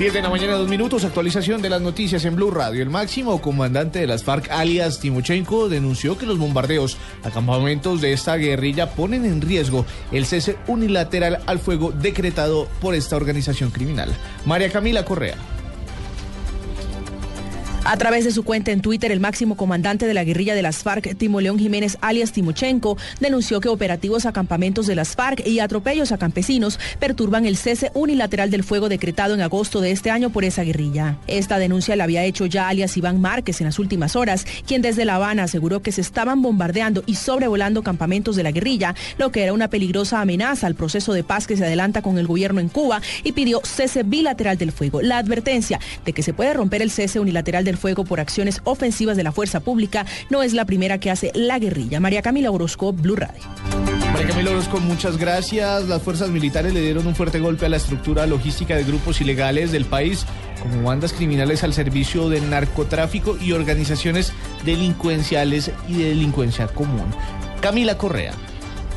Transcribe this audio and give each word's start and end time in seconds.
10 0.00 0.14
de 0.14 0.22
la 0.22 0.30
mañana, 0.30 0.54
dos 0.54 0.66
minutos, 0.66 1.04
actualización 1.04 1.60
de 1.60 1.68
las 1.68 1.82
noticias 1.82 2.24
en 2.24 2.34
Blue 2.34 2.50
Radio. 2.50 2.80
El 2.82 2.88
máximo 2.88 3.42
comandante 3.42 3.98
de 3.98 4.06
las 4.06 4.24
FARC, 4.24 4.50
alias 4.50 4.98
Timochenko, 4.98 5.68
denunció 5.68 6.16
que 6.16 6.24
los 6.24 6.38
bombardeos 6.38 6.96
a 7.22 7.28
campamentos 7.28 8.00
de 8.00 8.14
esta 8.14 8.36
guerrilla 8.36 8.92
ponen 8.92 9.26
en 9.26 9.42
riesgo 9.42 9.84
el 10.10 10.24
cese 10.24 10.56
unilateral 10.68 11.40
al 11.44 11.58
fuego 11.58 11.92
decretado 11.92 12.66
por 12.80 12.94
esta 12.94 13.16
organización 13.16 13.70
criminal. 13.70 14.16
María 14.46 14.72
Camila 14.72 15.04
Correa. 15.04 15.36
A 17.82 17.96
través 17.96 18.24
de 18.24 18.30
su 18.30 18.44
cuenta 18.44 18.72
en 18.72 18.82
Twitter, 18.82 19.10
el 19.10 19.20
máximo 19.20 19.56
comandante 19.56 20.06
de 20.06 20.12
la 20.12 20.22
guerrilla 20.22 20.54
de 20.54 20.60
las 20.60 20.82
FARC, 20.82 21.16
Timo 21.16 21.40
León 21.40 21.58
Jiménez 21.58 21.96
alias 22.02 22.30
Timochenko, 22.30 22.98
denunció 23.20 23.58
que 23.60 23.70
operativos 23.70 24.26
a 24.26 24.32
campamentos 24.32 24.86
de 24.86 24.94
las 24.94 25.16
FARC 25.16 25.46
y 25.46 25.60
atropellos 25.60 26.12
a 26.12 26.18
campesinos 26.18 26.78
perturban 26.98 27.46
el 27.46 27.56
cese 27.56 27.90
unilateral 27.94 28.50
del 28.50 28.64
fuego 28.64 28.90
decretado 28.90 29.34
en 29.34 29.40
agosto 29.40 29.80
de 29.80 29.92
este 29.92 30.10
año 30.10 30.28
por 30.28 30.44
esa 30.44 30.62
guerrilla. 30.62 31.16
Esta 31.26 31.58
denuncia 31.58 31.96
la 31.96 32.04
había 32.04 32.22
hecho 32.24 32.44
ya 32.44 32.68
alias 32.68 32.98
Iván 32.98 33.18
Márquez 33.20 33.60
en 33.62 33.66
las 33.66 33.78
últimas 33.78 34.14
horas, 34.14 34.46
quien 34.66 34.82
desde 34.82 35.06
La 35.06 35.14
Habana 35.14 35.44
aseguró 35.44 35.80
que 35.80 35.90
se 35.90 36.02
estaban 36.02 36.42
bombardeando 36.42 37.02
y 37.06 37.14
sobrevolando 37.14 37.82
campamentos 37.82 38.36
de 38.36 38.42
la 38.42 38.52
guerrilla, 38.52 38.94
lo 39.16 39.32
que 39.32 39.42
era 39.42 39.54
una 39.54 39.68
peligrosa 39.68 40.20
amenaza 40.20 40.66
al 40.66 40.74
proceso 40.74 41.14
de 41.14 41.24
paz 41.24 41.46
que 41.46 41.56
se 41.56 41.64
adelanta 41.64 42.02
con 42.02 42.18
el 42.18 42.26
gobierno 42.26 42.60
en 42.60 42.68
Cuba 42.68 43.00
y 43.24 43.32
pidió 43.32 43.62
cese 43.64 44.02
bilateral 44.02 44.58
del 44.58 44.70
fuego. 44.70 45.00
La 45.00 45.16
advertencia 45.16 45.80
de 46.04 46.12
que 46.12 46.22
se 46.22 46.34
puede 46.34 46.52
romper 46.52 46.82
el 46.82 46.90
cese 46.90 47.20
unilateral 47.20 47.64
del 47.64 47.69
el 47.70 47.78
fuego 47.78 48.04
por 48.04 48.20
acciones 48.20 48.60
ofensivas 48.64 49.16
de 49.16 49.22
la 49.22 49.32
fuerza 49.32 49.60
pública 49.60 50.04
no 50.28 50.42
es 50.42 50.52
la 50.52 50.64
primera 50.64 50.98
que 50.98 51.10
hace 51.10 51.32
la 51.34 51.58
guerrilla. 51.58 52.00
María 52.00 52.22
Camila 52.22 52.50
Orozco, 52.50 52.92
Blue 52.92 53.16
Radio. 53.16 53.40
María 54.12 54.28
Camila 54.28 54.50
Orozco, 54.50 54.80
muchas 54.80 55.16
gracias. 55.16 55.88
Las 55.88 56.02
fuerzas 56.02 56.28
militares 56.30 56.74
le 56.74 56.80
dieron 56.80 57.06
un 57.06 57.14
fuerte 57.14 57.38
golpe 57.38 57.66
a 57.66 57.68
la 57.68 57.76
estructura 57.76 58.26
logística 58.26 58.74
de 58.74 58.84
grupos 58.84 59.20
ilegales 59.20 59.72
del 59.72 59.84
país, 59.84 60.26
como 60.60 60.82
bandas 60.82 61.12
criminales 61.12 61.64
al 61.64 61.72
servicio 61.72 62.28
del 62.28 62.50
narcotráfico 62.50 63.38
y 63.40 63.52
organizaciones 63.52 64.32
delincuenciales 64.64 65.70
y 65.88 65.94
de 65.94 66.08
delincuencia 66.10 66.66
común. 66.66 67.06
Camila 67.60 67.96
Correa. 67.96 68.32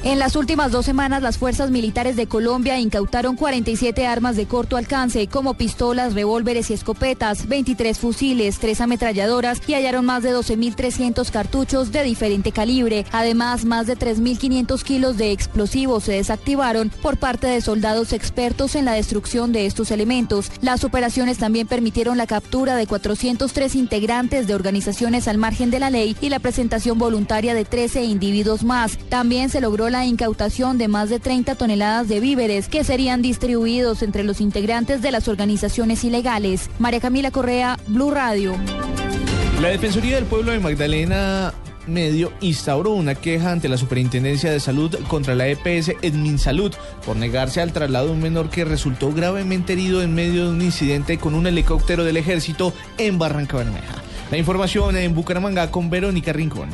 En 0.06 0.20
las 0.20 0.36
últimas 0.36 0.74
dos 0.74 0.86
semanas, 0.86 1.24
las 1.24 1.38
fuerzas 1.38 1.72
militares 1.72 2.18
de 2.18 2.28
Colombia 2.28 2.78
incautaron 2.78 3.38
47 3.38 4.06
armas 4.06 4.36
de 4.36 4.46
corto 4.46 4.76
alcance, 4.76 5.28
como 5.28 5.54
pistolas, 5.54 6.14
revólveres 6.14 6.70
y 6.70 6.74
escopetas, 6.74 7.48
23 7.48 7.98
fusiles, 7.98 8.60
3 8.60 8.82
ametralladoras 8.82 9.62
y 9.66 9.76
hallaron 9.76 10.06
más 10.06 10.22
de 10.22 10.36
12.300 10.36 11.32
cartuchos 11.32 11.94
de 11.94 12.04
diferente 12.04 12.52
calibre. 12.52 13.06
Además, 13.14 13.64
más 13.64 13.88
de 13.88 13.98
3.500 13.98 14.84
kilos 14.84 15.16
de 15.16 15.32
explosivos 15.32 16.04
se 16.04 16.12
desactivaron 16.12 16.90
por 16.90 17.16
parte 17.16 17.48
de 17.48 17.62
soldados 17.62 18.12
expertos 18.12 18.76
en 18.76 18.84
la 18.84 18.94
destrucción 18.96 19.54
de 19.54 19.66
estos 19.68 19.90
elementos. 19.90 20.52
Las 20.62 20.84
operaciones 20.84 21.38
también 21.38 21.66
permitieron 21.66 22.18
la 22.18 22.28
captura 22.28 22.76
de 22.76 22.88
403 22.88 23.76
integrantes 23.76 24.48
de 24.48 24.56
organizaciones 24.56 25.30
al 25.30 25.38
margen 25.38 25.72
de 25.72 25.80
la 25.80 25.90
ley 25.90 26.18
y 26.20 26.28
la 26.28 26.40
presentación 26.40 27.00
voluntaria 27.00 27.54
de 27.54 27.64
13 27.64 28.04
individuos 28.04 28.66
más. 28.66 28.98
También 29.08 29.50
se 29.50 29.62
logró 29.62 29.93
la 29.94 30.06
incautación 30.06 30.80
de 30.80 30.88
más 30.88 31.10
de 31.12 31.20
30 31.20 31.54
toneladas 31.54 32.08
de 32.08 32.20
víveres 32.20 32.68
que 32.68 32.84
serían 32.84 33.22
distribuidos 33.22 34.02
entre 34.02 34.24
los 34.24 34.42
integrantes 34.42 35.04
de 35.04 35.12
las 35.12 35.28
organizaciones 35.28 36.04
ilegales. 36.04 36.72
María 36.80 37.00
Camila 37.00 37.30
Correa, 37.30 37.78
Blue 37.88 38.10
Radio. 38.10 38.56
La 39.62 39.70
Defensoría 39.70 40.16
del 40.16 40.26
Pueblo 40.26 40.52
de 40.52 40.60
Magdalena 40.60 41.54
Medio 41.86 42.32
instauró 42.42 42.92
una 42.92 43.14
queja 43.14 43.52
ante 43.52 43.70
la 43.70 43.78
Superintendencia 43.78 44.52
de 44.52 44.60
Salud 44.60 44.96
contra 45.08 45.36
la 45.36 45.48
EPS 45.48 45.92
Salud 46.38 46.74
por 47.06 47.16
negarse 47.16 47.62
al 47.62 47.72
traslado 47.72 48.08
de 48.08 48.14
un 48.14 48.22
menor 48.22 48.50
que 48.50 48.66
resultó 48.66 49.14
gravemente 49.14 49.74
herido 49.74 50.02
en 50.02 50.16
medio 50.16 50.46
de 50.46 50.52
un 50.52 50.62
incidente 50.64 51.20
con 51.20 51.36
un 51.36 51.46
helicóptero 51.46 52.04
del 52.04 52.18
ejército 52.18 52.74
en 52.98 53.20
Barranca 53.20 53.58
Bermeja. 53.58 54.02
La 54.32 54.40
información 54.40 54.96
en 54.96 55.14
Bucaramanga 55.14 55.70
con 55.70 55.92
Verónica 55.92 56.34
Rincón. 56.34 56.70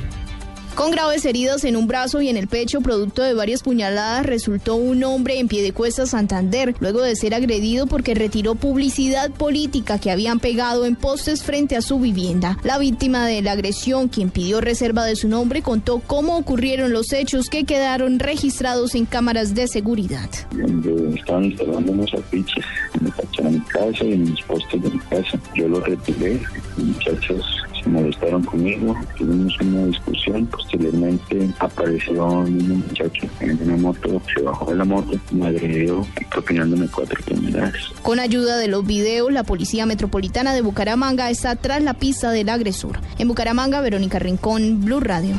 Con 0.75 0.91
graves 0.91 1.25
heridas 1.25 1.65
en 1.65 1.75
un 1.75 1.87
brazo 1.87 2.21
y 2.21 2.29
en 2.29 2.37
el 2.37 2.47
pecho, 2.47 2.81
producto 2.81 3.21
de 3.21 3.33
varias 3.33 3.63
puñaladas, 3.63 4.25
resultó 4.25 4.75
un 4.75 5.03
hombre 5.03 5.39
en 5.39 5.47
pie 5.47 5.61
de 5.61 5.73
cuesta 5.73 6.05
Santander, 6.05 6.73
luego 6.79 7.01
de 7.01 7.15
ser 7.15 7.33
agredido 7.33 7.85
porque 7.85 8.15
retiró 8.15 8.55
publicidad 8.55 9.29
política 9.31 9.99
que 9.99 10.11
habían 10.11 10.39
pegado 10.39 10.85
en 10.85 10.95
postes 10.95 11.43
frente 11.43 11.75
a 11.75 11.81
su 11.81 11.99
vivienda. 11.99 12.57
La 12.63 12.77
víctima 12.77 13.27
de 13.27 13.41
la 13.41 13.51
agresión, 13.51 14.07
quien 14.07 14.29
pidió 14.29 14.61
reserva 14.61 15.03
de 15.03 15.15
su 15.15 15.27
nombre, 15.27 15.61
contó 15.61 15.99
cómo 15.99 16.37
ocurrieron 16.37 16.93
los 16.93 17.11
hechos 17.11 17.49
que 17.49 17.65
quedaron 17.65 18.19
registrados 18.19 18.95
en 18.95 19.05
cámaras 19.05 19.55
de 19.55 19.67
seguridad. 19.67 20.29
estaban 21.15 21.45
instalando 21.45 21.91
unos 21.91 22.13
afiches 22.13 22.65
en 22.93 23.51
mi 23.51 23.59
casa 23.61 24.05
y 24.05 24.13
en 24.13 24.35
postes 24.47 24.81
de 24.81 24.89
mi 24.89 24.99
casa. 24.99 25.39
Yo 25.55 25.67
los 25.67 25.83
retiré, 25.83 26.39
muchachos 26.77 27.43
se 27.89 27.95
molestaron 27.95 28.43
conmigo, 28.43 28.95
tuvimos 29.17 29.59
una 29.61 29.85
discusión, 29.85 30.45
posteriormente 30.47 31.49
apareció 31.59 32.25
un 32.25 32.79
muchacho 32.87 33.27
en 33.39 33.61
una 33.63 33.77
moto, 33.77 34.21
se 34.33 34.41
bajó 34.41 34.71
de 34.71 34.77
la 34.77 34.85
moto, 34.85 35.17
me 35.31 35.47
agredió 35.47 36.05
propinándome 36.29 36.87
cuatro 36.87 37.19
puñaladas. 37.25 37.73
Con 38.01 38.19
ayuda 38.19 38.57
de 38.57 38.67
los 38.67 38.85
videos, 38.85 39.31
la 39.31 39.43
Policía 39.43 39.85
Metropolitana 39.85 40.53
de 40.53 40.61
Bucaramanga 40.61 41.29
está 41.29 41.55
tras 41.55 41.81
la 41.81 41.93
pista 41.95 42.31
del 42.31 42.49
agresor. 42.49 42.99
En 43.17 43.27
Bucaramanga, 43.27 43.81
Verónica 43.81 44.19
Rincón, 44.19 44.83
Blue 44.83 44.99
Radio. 44.99 45.35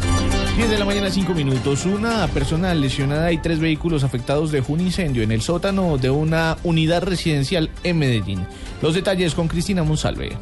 10 0.57 0.69
de 0.69 0.79
la 0.79 0.85
mañana, 0.85 1.11
5 1.11 1.33
minutos. 1.33 1.87
Una 1.87 2.27
persona 2.29 2.75
lesionada 2.75 3.33
y 3.33 3.39
tres 3.39 3.61
vehículos 3.61 4.05
afectados 4.05 4.51
de 4.51 4.63
un 4.67 4.81
incendio 4.81 5.23
en 5.23 5.33
el 5.33 5.41
sótano 5.41 5.97
de 5.97 6.11
una 6.11 6.57
unidad 6.65 7.03
residencial 7.05 7.71
en 7.85 7.99
Medellín. 7.99 8.45
Los 8.83 8.95
detalles 8.95 9.35
con 9.35 9.49
Cristina 9.49 9.85
Monsalve. 9.85 10.37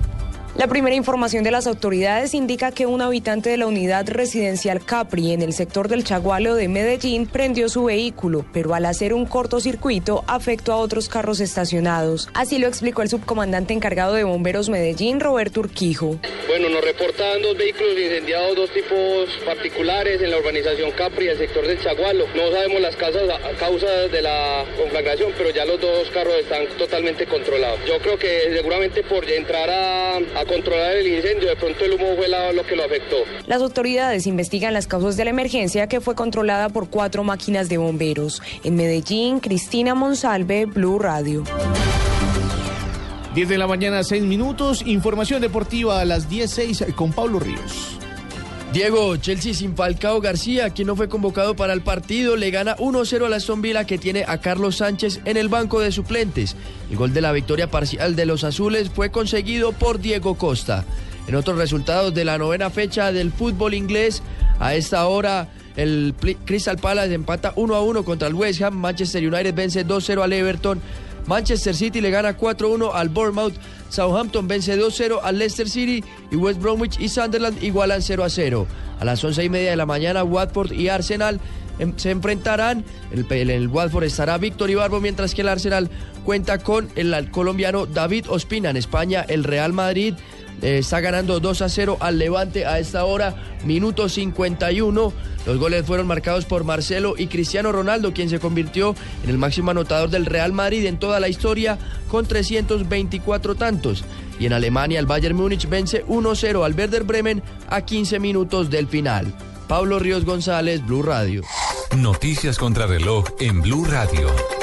La 0.58 0.66
primera 0.66 0.96
información 0.96 1.44
de 1.44 1.52
las 1.52 1.68
autoridades 1.68 2.34
indica 2.34 2.72
que 2.72 2.84
un 2.84 3.00
habitante 3.00 3.48
de 3.48 3.58
la 3.58 3.68
unidad 3.68 4.08
residencial 4.08 4.84
Capri 4.84 5.30
en 5.30 5.40
el 5.40 5.52
sector 5.52 5.86
del 5.86 6.02
Chagualo 6.02 6.56
de 6.56 6.66
Medellín 6.66 7.28
prendió 7.28 7.68
su 7.68 7.84
vehículo, 7.84 8.44
pero 8.52 8.74
al 8.74 8.86
hacer 8.86 9.14
un 9.14 9.24
cortocircuito 9.24 10.24
afectó 10.26 10.72
a 10.72 10.78
otros 10.78 11.08
carros 11.08 11.38
estacionados. 11.38 12.28
Así 12.34 12.58
lo 12.58 12.66
explicó 12.66 13.02
el 13.02 13.08
subcomandante 13.08 13.72
encargado 13.72 14.14
de 14.14 14.24
bomberos 14.24 14.68
Medellín, 14.68 15.20
Roberto 15.20 15.60
Urquijo. 15.60 16.18
Bueno, 16.48 16.68
nos 16.70 16.82
reportan 16.82 17.40
dos 17.40 17.56
vehículos 17.56 17.96
incendiados, 17.96 18.56
dos 18.56 18.70
tipos 18.70 19.28
particulares 19.46 20.20
en 20.20 20.32
la 20.32 20.38
urbanización 20.38 20.90
Capri, 20.90 21.28
el 21.28 21.38
sector 21.38 21.68
del 21.68 21.80
Chagualo. 21.80 22.26
No 22.34 22.50
sabemos 22.50 22.80
las 22.80 22.96
causas, 22.96 23.22
causas 23.60 24.10
de 24.10 24.22
la 24.22 24.64
conflagración, 24.76 25.32
pero 25.38 25.50
ya 25.50 25.64
los 25.64 25.80
dos 25.80 26.10
carros 26.10 26.34
están 26.40 26.66
totalmente 26.76 27.26
controlados. 27.26 27.78
Yo 27.86 28.00
creo 28.00 28.18
que 28.18 28.50
seguramente 28.52 29.04
por 29.04 29.24
entrar 29.30 29.70
a 29.70 30.47
controlar 30.48 30.96
el 30.96 31.06
incendio, 31.06 31.48
de 31.48 31.56
pronto 31.56 31.84
el 31.84 31.92
humo 31.92 32.16
fue 32.16 32.28
lo 32.28 32.66
que 32.66 32.74
lo 32.74 32.84
afectó. 32.84 33.16
Las 33.46 33.62
autoridades 33.62 34.26
investigan 34.26 34.72
las 34.74 34.88
causas 34.88 35.16
de 35.16 35.24
la 35.24 35.30
emergencia 35.30 35.86
que 35.86 36.00
fue 36.00 36.14
controlada 36.14 36.68
por 36.68 36.90
cuatro 36.90 37.22
máquinas 37.22 37.68
de 37.68 37.78
bomberos. 37.78 38.42
En 38.64 38.74
Medellín, 38.74 39.38
Cristina 39.40 39.94
Monsalve, 39.94 40.66
Blue 40.66 40.98
Radio. 40.98 41.44
10 43.34 43.48
de 43.48 43.58
la 43.58 43.68
mañana, 43.68 44.02
6 44.02 44.24
minutos. 44.24 44.82
Información 44.84 45.40
deportiva 45.40 46.00
a 46.00 46.04
las 46.04 46.28
10.06 46.28 46.94
con 46.94 47.12
Pablo 47.12 47.38
Ríos. 47.38 47.98
Diego, 48.72 49.16
Chelsea 49.16 49.54
sin 49.54 49.74
Falcao 49.74 50.20
García, 50.20 50.68
quien 50.70 50.88
no 50.88 50.94
fue 50.94 51.08
convocado 51.08 51.56
para 51.56 51.72
el 51.72 51.80
partido, 51.80 52.36
le 52.36 52.50
gana 52.50 52.76
1-0 52.76 53.24
a 53.24 53.28
la 53.30 53.36
Aston 53.36 53.62
que 53.86 53.96
tiene 53.96 54.24
a 54.28 54.38
Carlos 54.42 54.76
Sánchez 54.76 55.20
en 55.24 55.38
el 55.38 55.48
banco 55.48 55.80
de 55.80 55.90
suplentes. 55.90 56.54
El 56.90 56.98
gol 56.98 57.14
de 57.14 57.22
la 57.22 57.32
victoria 57.32 57.70
parcial 57.70 58.14
de 58.14 58.26
los 58.26 58.44
azules 58.44 58.90
fue 58.90 59.10
conseguido 59.10 59.72
por 59.72 60.00
Diego 60.00 60.34
Costa. 60.34 60.84
En 61.26 61.34
otros 61.34 61.56
resultados 61.56 62.12
de 62.12 62.26
la 62.26 62.36
novena 62.36 62.68
fecha 62.68 63.10
del 63.10 63.32
fútbol 63.32 63.72
inglés, 63.72 64.22
a 64.60 64.74
esta 64.74 65.06
hora 65.06 65.48
el 65.76 66.14
Crystal 66.44 66.76
Palace 66.76 67.14
empata 67.14 67.54
1-1 67.54 68.04
contra 68.04 68.28
el 68.28 68.34
West 68.34 68.60
Ham, 68.60 68.74
Manchester 68.74 69.26
United 69.26 69.54
vence 69.54 69.86
2-0 69.86 70.22
al 70.22 70.32
Everton, 70.32 70.80
Manchester 71.28 71.76
City 71.76 72.00
le 72.00 72.10
gana 72.10 72.36
4-1 72.36 72.90
al 72.94 73.10
Bournemouth, 73.10 73.52
Southampton 73.90 74.48
vence 74.48 74.80
2-0 74.80 75.20
al 75.22 75.38
Leicester 75.38 75.68
City 75.68 76.02
y 76.30 76.36
West 76.36 76.58
Bromwich 76.58 76.98
y 76.98 77.10
Sunderland 77.10 77.62
igualan 77.62 78.00
0-0. 78.00 78.66
A 78.98 79.04
las 79.04 79.22
11 79.22 79.44
y 79.44 79.48
media 79.50 79.70
de 79.70 79.76
la 79.76 79.84
mañana, 79.84 80.24
Watford 80.24 80.72
y 80.72 80.88
Arsenal 80.88 81.38
em, 81.78 81.92
se 81.96 82.12
enfrentarán. 82.12 82.82
En 83.12 83.50
el, 83.50 83.68
Watford 83.68 84.04
estará 84.04 84.38
Víctor 84.38 84.70
Ibarbo, 84.70 85.00
mientras 85.00 85.34
que 85.34 85.42
el 85.42 85.48
Arsenal 85.48 85.90
cuenta 86.24 86.58
con 86.58 86.88
el 86.96 87.30
colombiano 87.30 87.84
David 87.84 88.24
Ospina. 88.30 88.70
En 88.70 88.78
España, 88.78 89.24
el 89.28 89.44
Real 89.44 89.74
Madrid 89.74 90.14
eh, 90.62 90.78
está 90.78 91.00
ganando 91.00 91.40
2 91.40 91.62
a 91.62 91.68
0 91.68 91.98
al 92.00 92.18
Levante 92.18 92.66
a 92.66 92.78
esta 92.78 93.04
hora, 93.04 93.34
minuto 93.64 94.08
51. 94.08 95.12
Los 95.46 95.58
goles 95.58 95.86
fueron 95.86 96.06
marcados 96.06 96.44
por 96.44 96.64
Marcelo 96.64 97.14
y 97.16 97.28
Cristiano 97.28 97.72
Ronaldo, 97.72 98.12
quien 98.12 98.28
se 98.28 98.40
convirtió 98.40 98.94
en 99.24 99.30
el 99.30 99.38
máximo 99.38 99.70
anotador 99.70 100.10
del 100.10 100.26
Real 100.26 100.52
Madrid 100.52 100.84
en 100.86 100.98
toda 100.98 101.20
la 101.20 101.28
historia 101.28 101.78
con 102.08 102.26
324 102.26 103.54
tantos. 103.54 104.04
Y 104.38 104.46
en 104.46 104.52
Alemania 104.52 105.00
el 105.00 105.06
Bayern 105.06 105.36
Múnich 105.36 105.68
vence 105.68 106.04
1-0 106.06 106.64
al 106.64 106.74
Werder 106.74 107.04
Bremen 107.04 107.42
a 107.68 107.82
15 107.82 108.20
minutos 108.20 108.70
del 108.70 108.88
final. 108.88 109.32
Pablo 109.66 109.98
Ríos 109.98 110.24
González, 110.24 110.84
Blue 110.84 111.02
Radio. 111.02 111.42
Noticias 111.96 112.58
contra 112.58 112.86
reloj 112.86 113.24
en 113.40 113.60
Blue 113.60 113.84
Radio. 113.84 114.57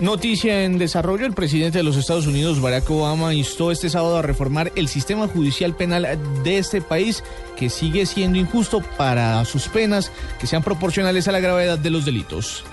Noticia 0.00 0.64
en 0.64 0.78
desarrollo, 0.78 1.26
el 1.26 1.34
presidente 1.34 1.76
de 1.76 1.84
los 1.84 1.96
Estados 1.96 2.26
Unidos, 2.26 2.58
Barack 2.62 2.90
Obama, 2.90 3.34
instó 3.34 3.70
este 3.70 3.90
sábado 3.90 4.16
a 4.16 4.22
reformar 4.22 4.72
el 4.74 4.88
sistema 4.88 5.28
judicial 5.28 5.76
penal 5.76 6.18
de 6.42 6.56
este 6.56 6.80
país, 6.80 7.22
que 7.54 7.68
sigue 7.68 8.06
siendo 8.06 8.38
injusto 8.38 8.82
para 8.96 9.44
sus 9.44 9.68
penas, 9.68 10.10
que 10.40 10.46
sean 10.46 10.62
proporcionales 10.62 11.28
a 11.28 11.32
la 11.32 11.40
gravedad 11.40 11.78
de 11.78 11.90
los 11.90 12.06
delitos. 12.06 12.64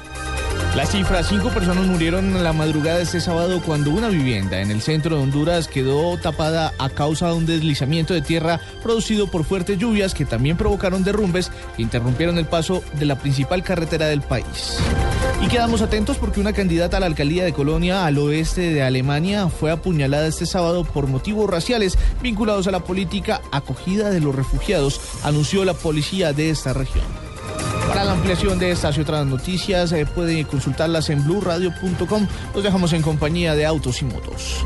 La 0.77 0.85
cifra, 0.85 1.23
cinco 1.23 1.49
personas 1.49 1.87
murieron 1.87 2.35
en 2.35 2.43
la 2.43 2.53
madrugada 2.53 2.97
de 2.97 3.03
este 3.03 3.19
sábado 3.19 3.63
cuando 3.65 3.89
una 3.89 4.09
vivienda 4.09 4.61
en 4.61 4.69
el 4.69 4.83
centro 4.83 5.15
de 5.15 5.23
Honduras 5.23 5.67
quedó 5.67 6.15
tapada 6.17 6.71
a 6.77 6.89
causa 6.91 7.29
de 7.29 7.33
un 7.33 7.47
deslizamiento 7.47 8.13
de 8.13 8.21
tierra 8.21 8.59
producido 8.83 9.25
por 9.25 9.43
fuertes 9.43 9.79
lluvias 9.79 10.13
que 10.13 10.23
también 10.23 10.55
provocaron 10.55 11.03
derrumbes 11.03 11.51
que 11.75 11.81
interrumpieron 11.81 12.37
el 12.37 12.45
paso 12.45 12.83
de 12.93 13.07
la 13.07 13.17
principal 13.17 13.63
carretera 13.63 14.05
del 14.05 14.21
país. 14.21 14.77
Y 15.41 15.47
quedamos 15.47 15.81
atentos 15.81 16.17
porque 16.17 16.39
una 16.39 16.53
candidata 16.53 16.97
a 16.97 16.99
la 16.99 17.07
alcaldía 17.07 17.43
de 17.43 17.53
Colonia 17.53 18.05
al 18.05 18.19
oeste 18.19 18.71
de 18.71 18.83
Alemania 18.83 19.49
fue 19.49 19.71
apuñalada 19.71 20.27
este 20.27 20.45
sábado 20.45 20.83
por 20.83 21.07
motivos 21.07 21.49
raciales 21.49 21.97
vinculados 22.21 22.67
a 22.67 22.71
la 22.71 22.83
política 22.83 23.41
acogida 23.51 24.11
de 24.11 24.19
los 24.19 24.35
refugiados, 24.35 25.01
anunció 25.23 25.65
la 25.65 25.73
policía 25.73 26.33
de 26.33 26.51
esta 26.51 26.73
región. 26.73 27.26
Ampliación 28.17 28.57
de 28.57 28.71
estas 28.71 28.97
y 28.97 29.01
otras 29.01 29.25
noticias 29.25 29.91
eh, 29.91 30.05
puede 30.05 30.43
consultarlas 30.45 31.09
en 31.09 31.23
blurradio.com. 31.23 32.27
Los 32.53 32.63
dejamos 32.63 32.91
en 32.93 33.01
compañía 33.03 33.55
de 33.55 33.65
Autos 33.65 34.01
y 34.01 34.05
Motos. 34.05 34.65